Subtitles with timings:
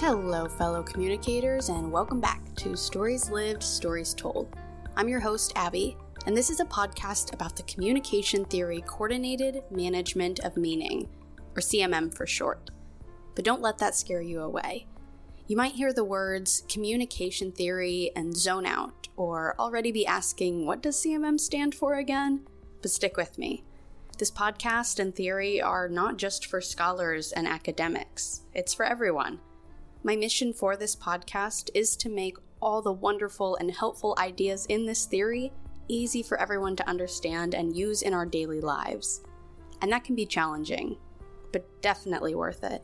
[0.00, 4.48] Hello, fellow communicators, and welcome back to Stories Lived, Stories Told.
[4.96, 5.94] I'm your host, Abbie,
[6.24, 11.06] and this is a podcast about the communication theory Coordinated Management of Meaning,
[11.54, 12.70] or CMM for short.
[13.34, 14.86] But don't let that scare you away.
[15.46, 20.80] You might hear the words communication theory and zone out, or already be asking, what
[20.80, 22.46] does CMM stand for again?
[22.80, 23.64] But stick with me.
[24.16, 29.40] This podcast and theory are not just for scholars and academics, it's for everyone.
[30.02, 34.86] My mission for this podcast is to make all the wonderful and helpful ideas in
[34.86, 35.52] this theory
[35.88, 39.22] easy for everyone to understand and use in our daily lives.
[39.82, 40.96] And that can be challenging,
[41.52, 42.82] but definitely worth it.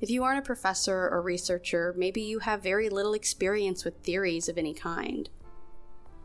[0.00, 4.48] If you aren't a professor or researcher, maybe you have very little experience with theories
[4.48, 5.28] of any kind.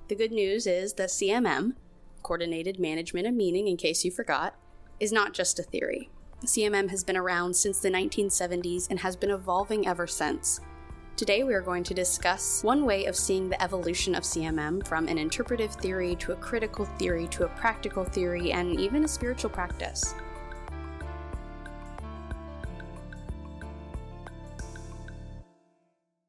[0.10, 1.74] The good news is that CMM,
[2.22, 4.56] Coordinated Management of Meaning, in case you forgot,
[5.00, 6.12] is not just a theory.
[6.46, 10.60] CMM has been around since the 1970s and has been evolving ever since.
[11.16, 15.08] Today, we are going to discuss one way of seeing the evolution of CMM from
[15.08, 19.52] an interpretive theory to a critical theory to a practical theory and even a spiritual
[19.52, 20.16] practice.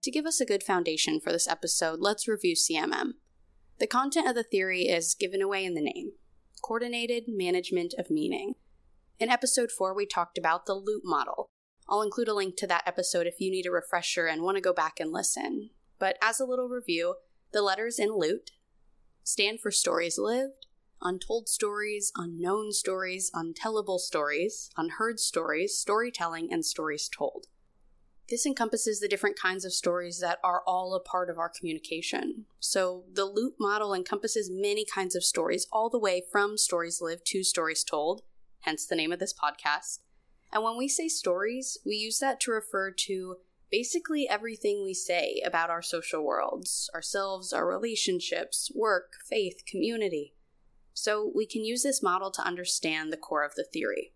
[0.03, 3.15] To give us a good foundation for this episode, let's review CMM.
[3.81, 6.13] The content of the theory is given away in the name
[6.63, 8.55] Coordinated Management of Meaning.
[9.21, 11.49] In episode 4, we talked about the LUUUUTT model.
[11.89, 14.61] I'll include a link to that episode if you need a refresher and want to
[14.61, 15.71] go back and listen.
[16.01, 17.17] But as a little review,
[17.53, 18.51] the letters in LUUUUTT
[19.23, 20.67] stand for stories lived,
[21.01, 27.47] untold stories, unknown stories, untellable stories, unheard stories, storytelling, and stories told.
[28.29, 32.47] This encompasses the different kinds of stories that are all a part of our communication.
[32.59, 37.27] So, the LUUUUTT model encompasses many kinds of stories, all the way from stories lived
[37.27, 38.23] to stories told,
[38.65, 40.01] hence the name of this podcast.
[40.53, 43.37] And when we say stories, we use that to refer to
[43.71, 50.35] basically everything we say about our social worlds, ourselves, our relationships, work, faith, community.
[50.93, 54.13] So we can use this model to understand the core of the theory.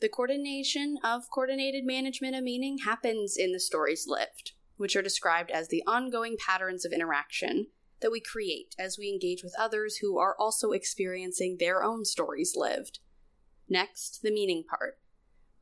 [0.00, 5.50] The coordination of coordinated management of meaning happens in the stories lived, which are described
[5.50, 7.66] as the ongoing patterns of interaction
[8.00, 12.54] that we create as we engage with others who are also experiencing their own stories
[12.56, 12.98] lived.
[13.68, 14.98] Next, the meaning part.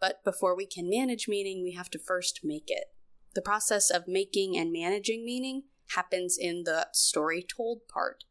[0.01, 2.87] But before we can manage meaning, we have to first make it.
[3.35, 5.65] The process of making and managing meaning
[5.95, 8.25] happens in the story told part.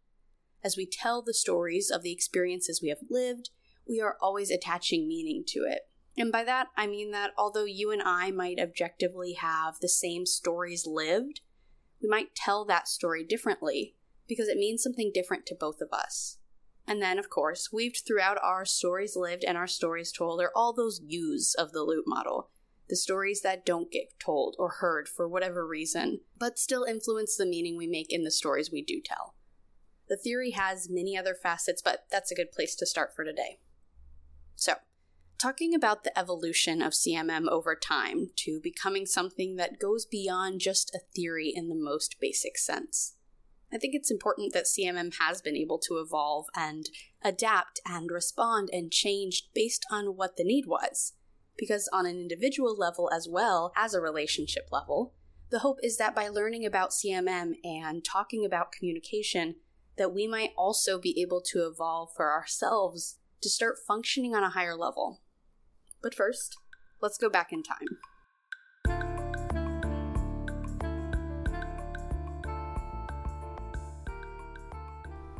[0.64, 3.50] As we tell the stories of the experiences we have lived,
[3.88, 5.88] we are always attaching meaning to it.
[6.18, 10.26] And by that, I mean that although you and I might objectively have the same
[10.26, 11.42] stories lived,
[12.02, 13.96] we might tell that story differently
[14.28, 16.38] because it means something different to both of us.
[16.88, 20.74] And then, of course, weaved throughout our stories lived and our stories told are all
[20.74, 22.50] those U's of the LUUUUTT model.
[22.90, 27.46] The stories that don't get told or heard for whatever reason, but still influence the
[27.46, 29.36] meaning we make in the stories we do tell.
[30.10, 33.60] The theory has many other facets, but that's a good place to start for today.
[34.58, 34.74] So,
[35.38, 40.94] talking about the evolution of CMM over time to becoming something that goes beyond just
[40.94, 43.16] a theory in the most basic sense.
[43.74, 46.90] I think it's important that CMM has been able to evolve and
[47.24, 51.14] adapt and respond and change based on what the need was.
[51.58, 55.14] Because on an individual level as well as a relationship level,
[55.52, 59.56] the hope is that by learning about CMM and talking about communication,
[59.98, 64.50] that we might also be able to evolve for ourselves to start functioning on a
[64.50, 65.22] higher level.
[66.02, 66.58] But first,
[67.02, 68.00] let's go back in time.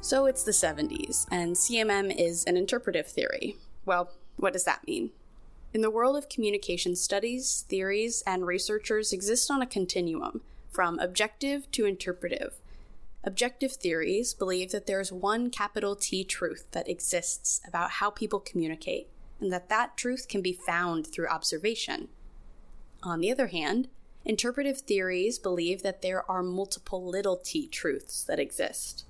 [0.04, 3.58] So it's the 70s, and CMM is an interpretive theory.
[3.86, 5.12] Well, what does that mean?
[5.76, 10.42] In the world of communication studies, theories and researchers exist on a continuum,
[10.72, 12.56] from objective to interpretive.
[13.24, 18.40] Objective theories believe that there is one capital T truth that exists about how people
[18.40, 19.08] communicate,
[19.40, 22.08] and that that truth can be found through observation.
[23.04, 23.88] On the other hand,
[24.26, 29.06] interpretive theories believe that there are multiple little t truths that exist.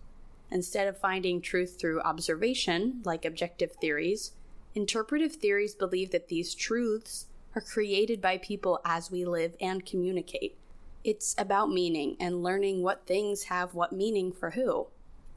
[0.51, 4.33] Instead of finding truth through observation, like objective theories,
[4.75, 10.57] interpretive theories believe that these truths are created by people as we live and communicate.
[11.03, 14.87] It's about meaning and learning what things have what meaning for who.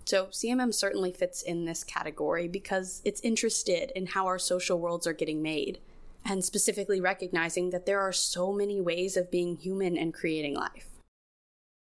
[0.04, 5.06] So, CMM certainly fits in this category because it's interested in how our social worlds
[5.06, 5.78] are getting made,
[6.26, 10.88] and specifically recognizing that there are so many ways of being human and creating life.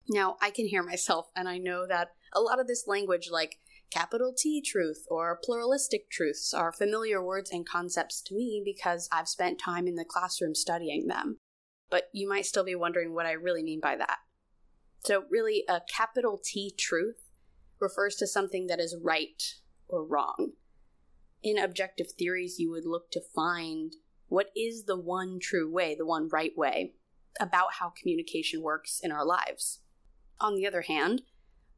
[0.10, 3.58] Now, I can hear myself, and I know that a lot of this language, like
[3.90, 9.28] capital T truth or pluralistic truths, are familiar words and concepts to me because I've
[9.28, 11.40] spent time in the classroom studying them.
[11.92, 14.20] but you might still be wondering what I really mean by that.
[15.04, 17.30] So, really, a capital T truth
[17.80, 19.44] refers to something that is right
[19.88, 20.54] or wrong.
[21.44, 23.94] In objective theories, you would look to find
[24.28, 26.94] what is the one true way, the one right way,
[27.40, 29.82] about how communication works in our lives.
[30.40, 31.24] On the other hand,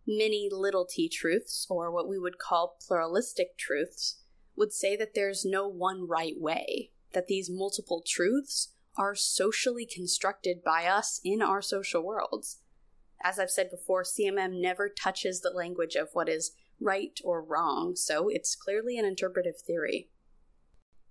[0.08, 4.20] many little t truths, or what we would call pluralistic truths,
[4.56, 10.64] would say that there's no one right way, that these multiple truths are socially constructed
[10.64, 12.60] by us in our social worlds.
[13.24, 17.96] As I've said before, CMM never touches the language of what is right or wrong,
[17.96, 20.10] so it's clearly an interpretive theory.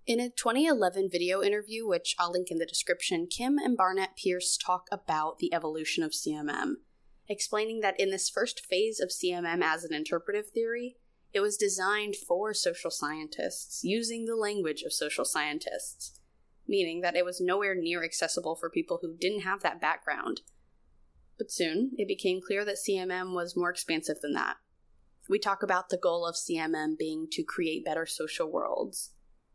[0.06, 4.56] In a 2011 video interview, which I'll link in the description, Kim and Barnett Pearce
[4.56, 6.74] talk about the evolution of CMM,
[7.32, 10.96] explaining that in this first phase of CMM as an interpretive theory,
[11.32, 16.20] it was designed for social scientists, using the language of social scientists,
[16.69, 20.43] meaning that it was nowhere near accessible for people who didn't have that background.
[21.38, 24.56] But soon, it became clear that CMM was more expansive than that.
[25.29, 29.12] We talk about the goal of CMM being to create better social worlds.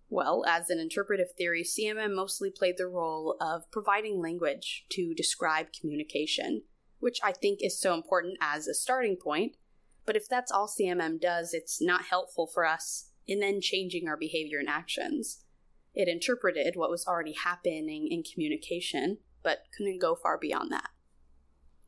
[0.10, 5.68] Well, as an interpretive theory, CMM mostly played the role of providing language to describe
[5.80, 6.64] communication,
[7.00, 9.56] which I think is so important as a starting point.
[10.06, 14.18] But if that's all CMM does, it's not helpful for us in then changing our
[14.18, 15.44] behavior and actions.
[15.94, 20.90] It interpreted what was already happening in communication, but couldn't go far beyond that.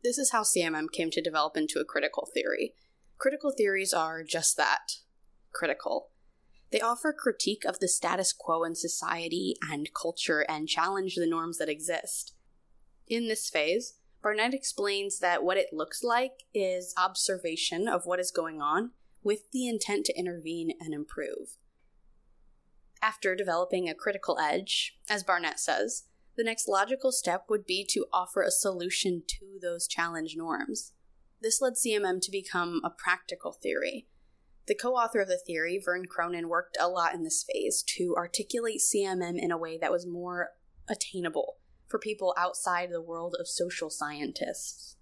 [0.04, 2.74] This is how CMM came to develop into a critical theory.
[3.18, 4.94] Critical theories are just that
[5.52, 6.10] critical.
[6.72, 11.58] They offer critique of the status quo in society and culture and challenge the norms
[11.58, 12.34] that exist.
[13.08, 18.32] In this phase, Barnett explains that what it looks like is observation of what is
[18.32, 18.92] going on
[19.24, 21.56] with the intent to intervene and improve.
[23.02, 26.04] After developing a critical edge, as Barnett says,
[26.36, 30.94] the next logical step would be to offer a solution to those challenge norms.
[31.42, 34.08] This led CMM to become a practical theory.
[34.68, 38.16] The co author of the theory, Vern Cronen, worked a lot in this phase to
[38.18, 40.50] articulate CMM in a way that was more
[40.90, 41.56] attainable
[41.90, 44.96] for people outside the world of social scientists.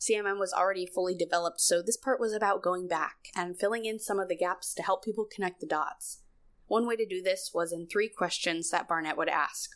[0.00, 3.98] CMM was already fully developed, so this part was about going back and filling in
[3.98, 6.22] some of the gaps to help people connect the dots.
[6.66, 9.70] One way to do this was in three questions that Barnett would ask.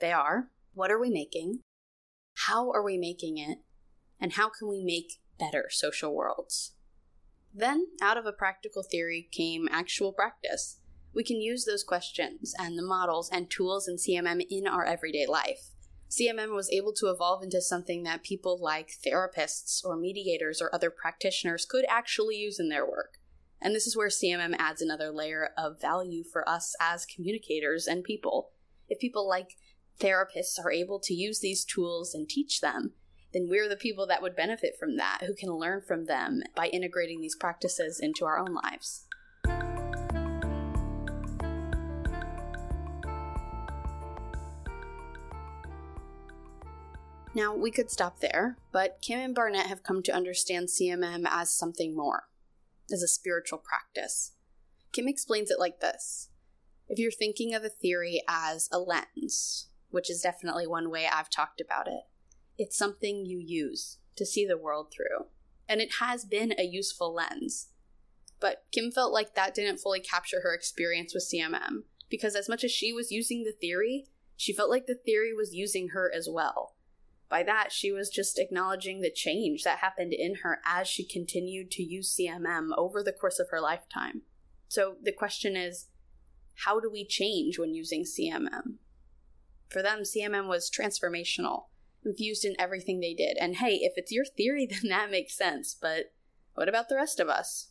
[0.00, 1.60] They are What are we making?
[2.46, 3.58] How are we making it?
[4.20, 6.72] And how can we make better social worlds?
[7.52, 10.80] Then, out of a practical theory came actual practice
[11.14, 15.26] we can use those questions and the models and tools in CMM in our everyday
[15.26, 15.70] life.
[16.10, 20.90] CMM was able to evolve into something that people like therapists or mediators or other
[20.90, 23.18] practitioners could actually use in their work.
[23.60, 28.04] And this is where CMM adds another layer of value for us as communicators and
[28.04, 28.50] people.
[28.88, 29.56] If people like
[29.98, 32.92] therapists are able to use these tools and teach them,
[33.32, 36.66] then we're the people that would benefit from that, who can learn from them by
[36.68, 39.06] integrating these practices into our own lives.
[47.36, 51.52] Now, we could stop there, but Kim and Barnett have come to understand CMM as
[51.52, 52.28] something more,
[52.92, 54.32] as a spiritual practice.
[54.92, 56.28] Kim explains it like this
[56.88, 61.28] If you're thinking of a theory as a lens, which is definitely one way I've
[61.28, 62.02] talked about it,
[62.56, 65.26] it's something you use to see the world through.
[65.68, 67.70] And it has been a useful lens.
[68.38, 72.62] But Kim felt like that didn't fully capture her experience with CMM, because as much
[72.62, 74.06] as she was using the theory,
[74.36, 76.73] she felt like the theory was using her as well
[77.28, 81.70] by that, she was just acknowledging the change that happened in her as she continued
[81.72, 84.22] to use CMM over the course of her lifetime.
[84.68, 85.86] So the question is
[86.64, 88.76] how do we change when using CMM?
[89.68, 91.64] For them, CMM was transformational,
[92.04, 93.36] infused in everything they did.
[93.40, 96.12] And hey, if it's your theory, then that makes sense, but
[96.54, 97.70] what about the rest of us?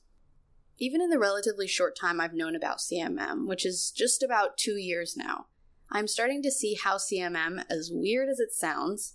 [0.79, 4.75] Even in the relatively short time I've known about CMM, which is just about two
[4.75, 5.45] years now,
[5.91, 9.13] I'm starting to see how CMM, as weird as it sounds,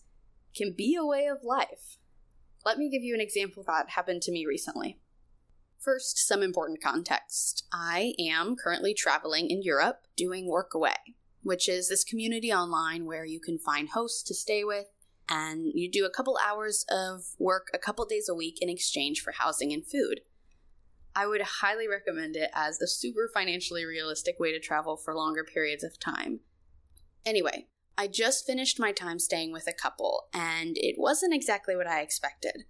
[0.59, 1.99] can be a way of life.
[2.65, 4.99] Let me give you an example that happened to me recently.
[5.79, 7.65] First, some important context.
[7.73, 10.97] I am currently traveling in Europe doing Workaway,
[11.43, 14.87] which is this community online where you can find hosts to stay with
[15.29, 19.21] and you do a couple hours of work a couple days a week in exchange
[19.21, 20.21] for housing and food.
[21.15, 25.45] I would highly recommend it as a super financially realistic way to travel for longer
[25.45, 26.41] periods of time.
[27.25, 27.67] Anyway,
[28.01, 32.01] I just finished my time staying with a couple, and it wasn't exactly what I
[32.01, 32.63] expected.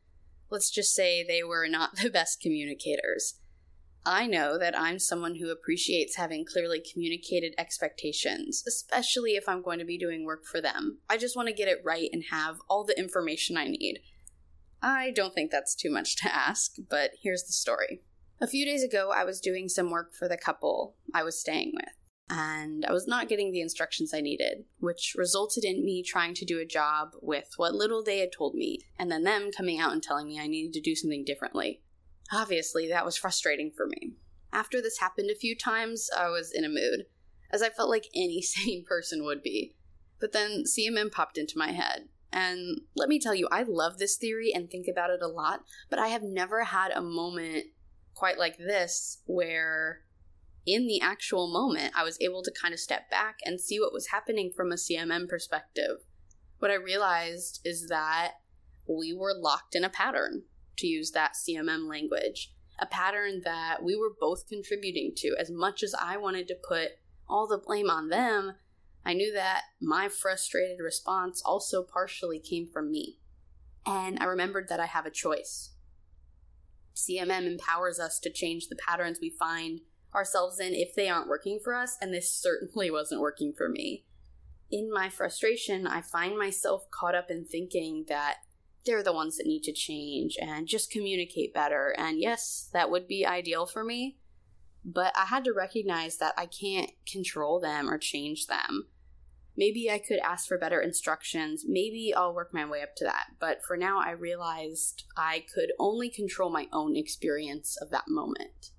[0.51, 3.35] Let's just say they were not the best communicators.
[4.07, 9.81] I know that I'm someone who appreciates having clearly communicated expectations, especially if I'm going
[9.81, 11.01] to be doing work for them.
[11.11, 13.99] I just want to get it right and have all the information I need.
[14.81, 18.01] I don't think that's too much to ask, but here's the story.
[18.41, 21.73] A few days ago, I was doing some work for the couple I was staying
[21.75, 21.93] with,
[22.31, 26.45] and I was not getting the instructions I needed, which resulted in me trying to
[26.45, 29.93] do a job with what little they had told me, and then them coming out
[29.93, 31.81] and telling me I needed to do something differently.
[32.33, 34.13] Obviously, that was frustrating for me.
[34.53, 37.07] After this happened a few times, I was in a mood,
[37.51, 39.75] as I felt like any sane person would be.
[40.21, 42.09] But then CMM popped into my head.
[42.31, 45.61] And let me tell you, I love this theory and think about it a lot,
[45.89, 47.67] but I have never had a moment
[48.15, 50.01] quite like this where
[50.75, 53.93] in the actual moment I was able to kind of step back and see what
[53.93, 56.05] was happening from a CMM perspective.
[56.59, 58.33] What I realized is that
[58.89, 60.43] we were locked in a pattern
[60.79, 65.35] to use that CMM language, a pattern that we were both contributing to.
[65.39, 66.91] As much as I wanted to put
[67.29, 68.55] all the blame on them,
[69.05, 73.19] I knew that my frustrated response also partially came from me.
[73.87, 75.71] And I remembered that I have a choice.
[76.95, 79.81] CMM empowers us to change the patterns we find
[80.15, 84.05] ourselves in if they aren't working for us, and this certainly wasn't working for me.
[84.71, 88.37] In my frustration, I find myself caught up in thinking that
[88.85, 91.95] they're the ones that need to change and just communicate better.
[91.99, 94.19] And yes, that would be ideal for me.
[94.85, 98.87] But I had to recognize that I can't control them or change them.
[99.57, 101.65] Maybe I could ask for better instructions.
[101.67, 103.27] Maybe I'll work my way up to that.
[103.41, 108.71] But for now, I realized I could only control my own experience of that moment.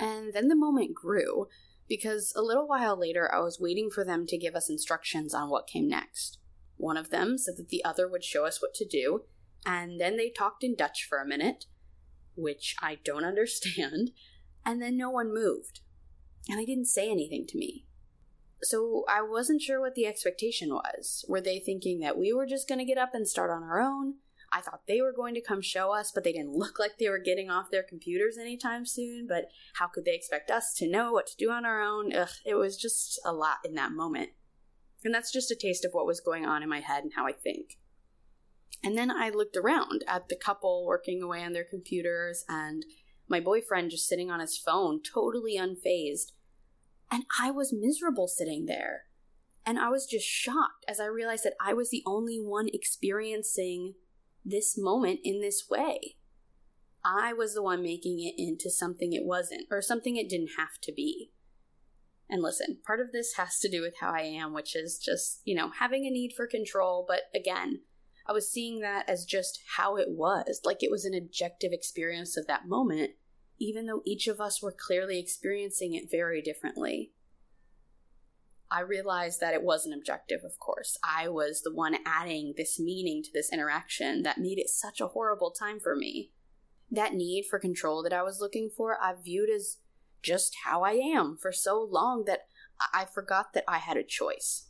[0.00, 1.48] And then the moment grew
[1.88, 5.50] because a little while later, I was waiting for them to give us instructions on
[5.50, 6.38] what came next.
[6.76, 9.24] One of them said that the other would show us what to do,
[9.66, 11.66] and then they talked in Dutch for a minute,
[12.34, 14.12] which I don't understand,
[14.64, 15.80] and then no one moved.
[16.48, 17.84] And they didn't say anything to me.
[18.62, 21.24] So I wasn't sure what the expectation was.
[21.28, 23.80] Were they thinking that we were just going to get up and start on our
[23.80, 24.14] own?
[24.52, 27.08] I thought they were going to come show us, but they didn't look like they
[27.08, 29.26] were getting off their computers anytime soon.
[29.28, 32.14] But how could they expect us to know what to do on our own?
[32.14, 34.30] Ugh, it was just a lot in that moment.
[35.04, 37.26] And that's just a taste of what was going on in my head and how
[37.26, 37.78] I think.
[38.82, 42.84] And then I looked around at the couple working away on their computers and
[43.28, 46.32] my boyfriend just sitting on his phone, totally unfazed.
[47.10, 49.04] And I was miserable sitting there.
[49.64, 53.94] And I was just shocked as I realized that I was the only one experiencing
[54.44, 56.16] this moment in this way.
[57.04, 60.80] I was the one making it into something it wasn't, or something it didn't have
[60.82, 61.30] to be.
[62.28, 65.40] And listen, part of this has to do with how I am, which is just,
[65.44, 67.04] you know, having a need for control.
[67.06, 67.80] But again,
[68.26, 72.36] I was seeing that as just how it was, like it was an objective experience
[72.36, 73.12] of that moment,
[73.58, 77.12] even though each of us were clearly experiencing it very differently.
[78.70, 80.96] I realized that it wasn't objective, of course.
[81.02, 85.08] I was the one adding this meaning to this interaction that made it such a
[85.08, 86.30] horrible time for me.
[86.90, 89.78] That need for control that I was looking for, I viewed as
[90.22, 92.46] just how I am for so long that
[92.94, 94.68] I forgot that I had a choice.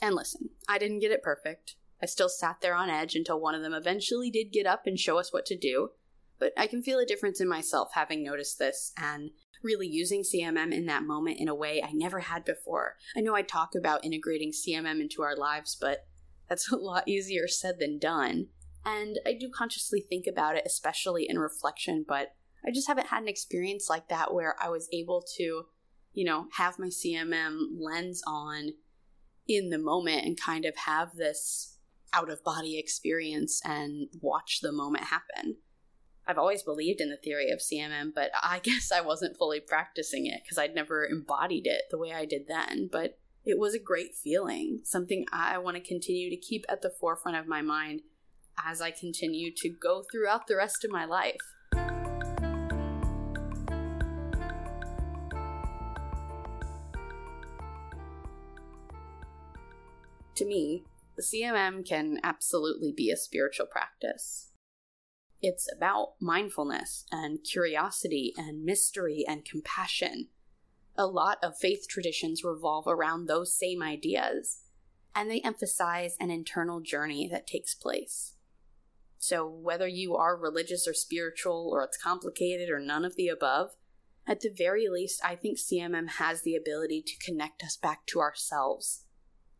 [0.00, 1.76] And listen, I didn't get it perfect.
[2.02, 4.98] I still sat there on edge until one of them eventually did get up and
[4.98, 5.90] show us what to do.
[6.38, 9.30] But I can feel a difference in myself having noticed this and
[9.62, 12.96] really using CMM in that moment in a way I never had before.
[13.16, 16.06] I know I talk about integrating CMM into our lives, but
[16.48, 18.48] that's a lot easier said than done.
[18.84, 22.34] And I do consciously think about it, especially in reflection, but
[22.66, 25.64] I just haven't had an experience like that where I was able to,
[26.12, 28.70] you know, have my CMM lens on
[29.48, 31.78] in the moment and kind of have this
[32.12, 35.56] out of body experience and watch the moment happen.
[36.26, 40.26] I've always believed in the theory of CMM, but I guess I wasn't fully practicing
[40.26, 42.88] it because I'd never embodied it the way I did then.
[42.90, 46.90] But it was a great feeling, something I want to continue to keep at the
[46.90, 48.02] forefront of my mind
[48.64, 51.40] as I continue to go throughout the rest of my life.
[60.42, 60.84] to me,
[61.16, 64.51] the CMM can absolutely be a spiritual practice.
[65.42, 70.28] It's about mindfulness and curiosity and mystery and compassion.
[70.96, 74.60] A lot of faith traditions revolve around those same ideas,
[75.14, 78.34] and they emphasize an internal journey that takes place.
[79.18, 83.70] So, whether you are religious or spiritual, or it's complicated, or none of the above,
[84.26, 88.20] at the very least, I think CMM has the ability to connect us back to
[88.20, 89.04] ourselves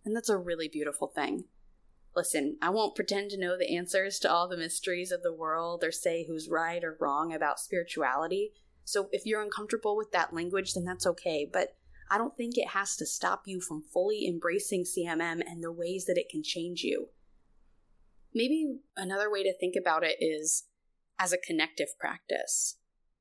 [0.05, 1.45] and that's a really beautiful thing.
[2.15, 5.83] Listen, I won't pretend to know the answers to all the mysteries of the world
[5.83, 8.53] or say who's right or wrong about spirituality.
[8.85, 11.49] So if you're uncomfortable with that language, then that's okay.
[11.51, 11.77] But
[12.11, 16.05] I don't think it has to stop you from fully embracing CMM and the ways
[16.07, 17.09] that it can change you.
[18.35, 20.65] Maybe another way to think about it is
[21.19, 22.77] as a connective practice.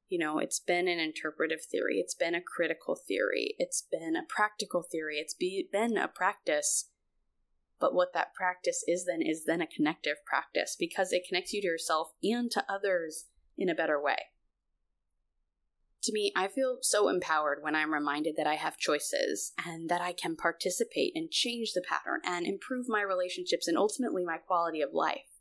[0.10, 4.28] You know, it's been an interpretive theory, it's been a critical theory, it's been a
[4.28, 6.90] practical theory, it's be, been a practice.
[7.82, 11.62] But what that practice is then is then a connective practice because it connects you
[11.62, 13.26] to yourself and to others
[13.58, 14.28] in a better way.
[16.04, 20.02] To me, I feel so empowered when I'm reminded that I have choices and that
[20.02, 24.82] I can participate and change the pattern and improve my relationships and ultimately my quality
[24.82, 25.40] of life.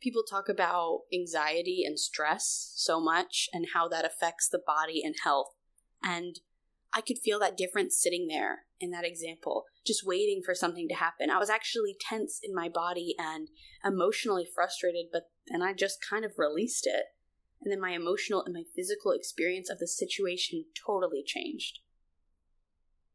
[0.00, 5.14] People talk about anxiety and stress so much and how that affects the body and
[5.24, 5.54] health.
[6.02, 6.40] And
[6.92, 10.94] I could feel that difference sitting there in that example, just waiting for something to
[10.94, 11.30] happen.
[11.30, 13.48] I was actually tense in my body and
[13.84, 17.06] emotionally frustrated, but then I just kind of released it
[17.62, 21.78] and then my emotional and my physical experience of the situation totally changed.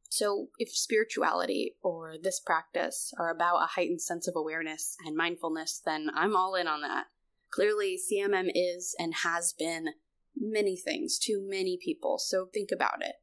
[0.10, 5.82] So, if spirituality or this practice are about a heightened sense of awareness and mindfulness,
[5.86, 7.08] then I'm all in on that.
[7.52, 9.90] Clearly, CMM is and has been
[10.36, 13.16] many things to many people, so think about it.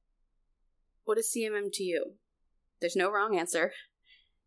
[1.04, 2.14] What is CMM to you?
[2.84, 3.72] There's no wrong answer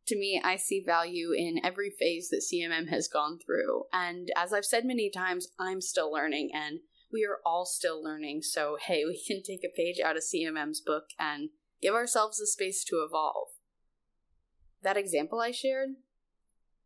[0.07, 3.83] to me, I see value in every phase that CMM has gone through.
[3.91, 6.79] And as I've said many times, I'm still learning and
[7.11, 8.41] we are all still learning.
[8.41, 11.49] So, hey, we can take a page out of CMM's book and
[11.81, 13.49] give ourselves the space to evolve.
[14.81, 15.89] That example I shared,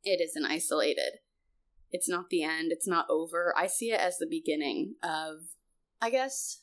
[0.04, 1.20] it isn't isolated.
[1.92, 3.54] It's not the end, it's not over.
[3.56, 5.42] I see it as the beginning of,
[6.02, 6.62] I guess,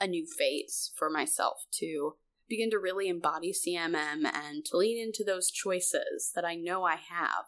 [0.00, 2.14] a new phase for myself to
[2.48, 6.96] begin to really embody CMM and to lean into those choices that I know I
[6.96, 7.46] have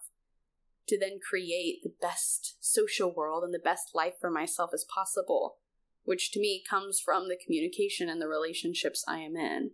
[0.89, 5.57] to then create the best social world and the best life for myself as possible,
[6.05, 9.71] which to me comes from the communication and the relationships I am in.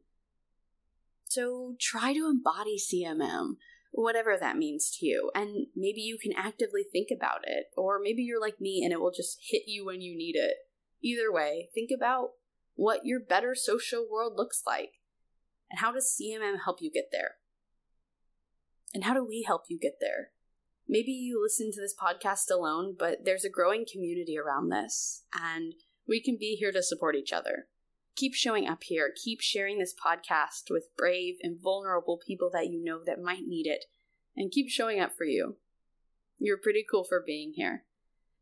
[1.25, 3.57] So try to embody CMM,
[3.91, 8.23] whatever that means to you, and maybe you can actively think about it, or maybe
[8.23, 10.57] you're like me and it will just hit you when you need it.
[11.03, 12.31] Either way, think about
[12.75, 14.96] what your better social world looks like
[15.71, 17.37] and how does CMM help you get there?
[18.95, 20.31] And how do we help you get there?
[20.89, 25.75] Maybe you listen to this podcast alone, but there's a growing community around this, and
[26.07, 27.67] we can be here to support each other.
[28.15, 29.13] Keep showing up here.
[29.15, 33.67] Keep sharing this podcast with brave and vulnerable people that you know that might need
[33.67, 33.87] it,
[34.37, 35.57] and keep showing up for you.
[36.39, 37.85] You're pretty cool for being here.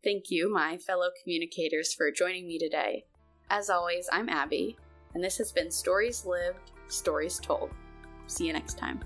[0.05, 3.07] Thank you, my fellow communicators, for joining me today.
[3.49, 4.77] As always, I'm Abbie,
[5.15, 7.71] and this has been Stories Lived Stories Told.
[8.27, 9.01] See you next time.